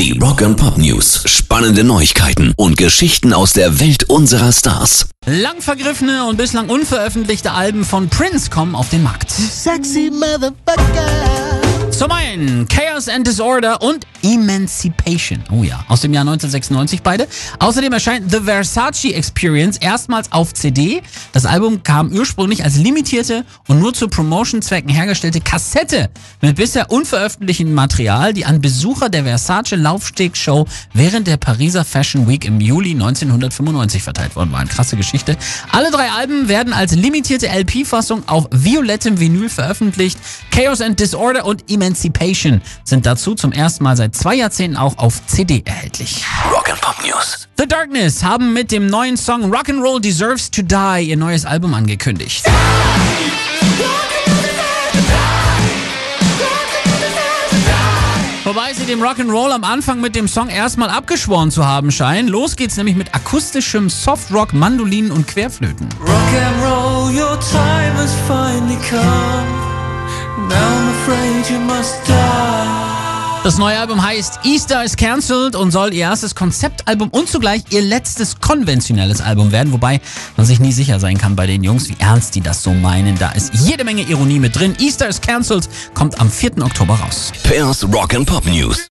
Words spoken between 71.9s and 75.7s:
die. Das neue Album heißt Easter is Cancelled und